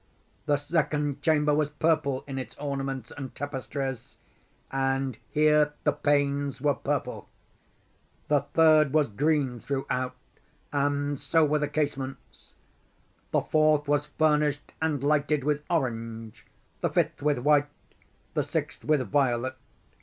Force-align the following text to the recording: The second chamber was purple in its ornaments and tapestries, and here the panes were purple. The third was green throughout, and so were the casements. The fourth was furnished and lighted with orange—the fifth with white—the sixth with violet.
The 0.47 0.57
second 0.57 1.21
chamber 1.21 1.53
was 1.53 1.69
purple 1.69 2.23
in 2.25 2.39
its 2.39 2.55
ornaments 2.57 3.11
and 3.15 3.35
tapestries, 3.35 4.17
and 4.71 5.19
here 5.29 5.73
the 5.83 5.93
panes 5.93 6.59
were 6.59 6.73
purple. 6.73 7.29
The 8.27 8.39
third 8.39 8.93
was 8.93 9.07
green 9.09 9.59
throughout, 9.59 10.15
and 10.73 11.19
so 11.19 11.45
were 11.45 11.59
the 11.59 11.67
casements. 11.67 12.55
The 13.29 13.41
fourth 13.43 13.87
was 13.87 14.07
furnished 14.17 14.73
and 14.81 15.03
lighted 15.03 15.43
with 15.43 15.61
orange—the 15.69 16.89
fifth 16.89 17.21
with 17.21 17.37
white—the 17.37 18.43
sixth 18.43 18.83
with 18.83 19.07
violet. 19.07 19.55